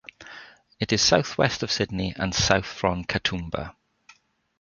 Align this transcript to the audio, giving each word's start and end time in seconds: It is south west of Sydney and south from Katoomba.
It 0.79 0.91
is 0.91 0.99
south 0.99 1.37
west 1.37 1.61
of 1.61 1.71
Sydney 1.71 2.15
and 2.17 2.33
south 2.33 2.65
from 2.65 3.03
Katoomba. 3.03 3.75